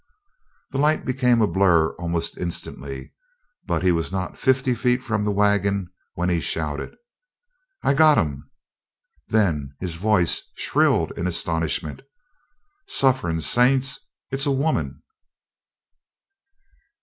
The 0.71 0.79
light 0.79 1.05
became 1.05 1.43
a 1.43 1.47
blur 1.47 1.91
almost 1.97 2.35
instantly, 2.35 3.13
but 3.67 3.83
he 3.83 3.91
was 3.91 4.11
not 4.11 4.35
fifty 4.35 4.73
feet 4.73 5.03
from 5.03 5.23
the 5.23 5.31
wagon 5.31 5.91
when 6.15 6.27
he 6.27 6.39
shouted: 6.41 6.95
"I 7.83 7.93
got 7.93 8.17
him!" 8.17 8.49
Then 9.27 9.75
his 9.79 9.97
voice 9.97 10.41
shrilled 10.55 11.11
in 11.15 11.27
astonishment 11.27 12.01
"Sufferin' 12.87 13.41
Saints! 13.41 13.99
It's 14.31 14.47
a 14.47 14.51
woman!" 14.51 15.03